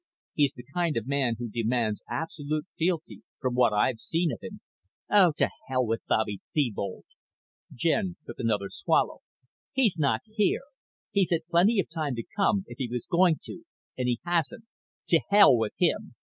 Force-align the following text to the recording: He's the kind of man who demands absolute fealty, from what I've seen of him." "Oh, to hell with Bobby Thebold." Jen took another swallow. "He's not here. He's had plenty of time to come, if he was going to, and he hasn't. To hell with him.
He's 0.33 0.53
the 0.53 0.65
kind 0.73 0.97
of 0.97 1.05
man 1.05 1.35
who 1.37 1.47
demands 1.47 2.01
absolute 2.09 2.65
fealty, 2.75 3.21
from 3.39 3.53
what 3.53 3.71
I've 3.71 3.99
seen 3.99 4.31
of 4.31 4.39
him." 4.41 4.59
"Oh, 5.11 5.31
to 5.37 5.47
hell 5.67 5.85
with 5.85 6.01
Bobby 6.07 6.39
Thebold." 6.55 7.05
Jen 7.71 8.15
took 8.25 8.39
another 8.39 8.69
swallow. 8.71 9.19
"He's 9.73 9.99
not 9.99 10.21
here. 10.25 10.61
He's 11.11 11.29
had 11.29 11.41
plenty 11.51 11.79
of 11.79 11.87
time 11.87 12.15
to 12.15 12.23
come, 12.35 12.63
if 12.65 12.79
he 12.79 12.87
was 12.89 13.05
going 13.05 13.41
to, 13.43 13.61
and 13.95 14.07
he 14.07 14.19
hasn't. 14.25 14.63
To 15.09 15.19
hell 15.29 15.55
with 15.55 15.73
him. 15.77 16.15